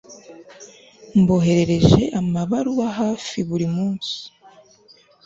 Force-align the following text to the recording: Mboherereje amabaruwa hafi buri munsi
Mboherereje 1.19 2.01
amabaruwa 2.19 2.87
hafi 2.99 3.37
buri 3.49 3.67
munsi 3.75 4.15